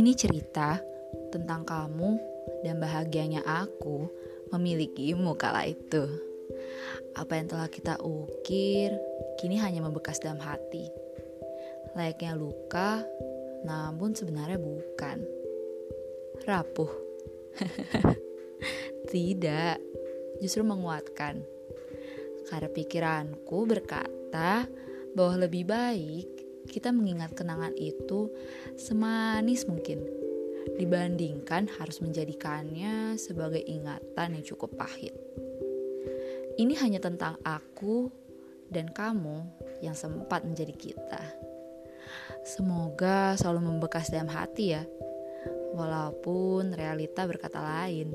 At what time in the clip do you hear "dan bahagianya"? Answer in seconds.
2.64-3.44